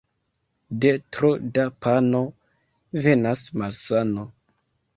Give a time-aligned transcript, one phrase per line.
[0.85, 1.29] De tro
[1.59, 2.23] da pano
[3.07, 4.29] venas malsano.